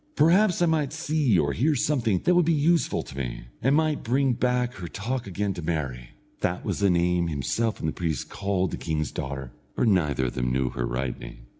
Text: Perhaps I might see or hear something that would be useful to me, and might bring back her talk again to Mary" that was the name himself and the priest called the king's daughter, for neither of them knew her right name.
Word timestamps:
Perhaps 0.15 0.63
I 0.63 0.65
might 0.65 0.93
see 0.93 1.37
or 1.37 1.53
hear 1.53 1.75
something 1.75 2.17
that 2.23 2.33
would 2.33 2.43
be 2.47 2.51
useful 2.53 3.03
to 3.03 3.15
me, 3.15 3.43
and 3.61 3.75
might 3.75 4.01
bring 4.01 4.33
back 4.33 4.73
her 4.73 4.87
talk 4.87 5.27
again 5.27 5.53
to 5.53 5.61
Mary" 5.61 6.15
that 6.39 6.65
was 6.65 6.79
the 6.79 6.89
name 6.89 7.27
himself 7.27 7.79
and 7.79 7.87
the 7.87 7.93
priest 7.93 8.27
called 8.27 8.71
the 8.71 8.77
king's 8.77 9.11
daughter, 9.11 9.51
for 9.75 9.85
neither 9.85 10.25
of 10.25 10.33
them 10.33 10.51
knew 10.51 10.71
her 10.71 10.87
right 10.87 11.19
name. 11.19 11.45